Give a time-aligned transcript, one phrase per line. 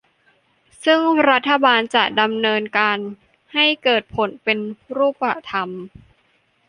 [0.85, 2.97] ซึ่งรัฐบาลจะดำเนินการ
[3.53, 4.57] ให้เกิดผลเป็น
[4.97, 5.69] รูปธรรม